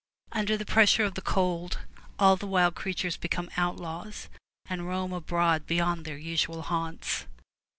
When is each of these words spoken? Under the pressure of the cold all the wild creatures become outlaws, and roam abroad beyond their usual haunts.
Under 0.31 0.57
the 0.57 0.65
pressure 0.65 1.03
of 1.03 1.13
the 1.13 1.21
cold 1.21 1.81
all 2.17 2.35
the 2.35 2.47
wild 2.47 2.73
creatures 2.73 3.17
become 3.17 3.51
outlaws, 3.55 4.29
and 4.67 4.87
roam 4.87 5.13
abroad 5.13 5.67
beyond 5.67 6.05
their 6.05 6.17
usual 6.17 6.63
haunts. 6.63 7.27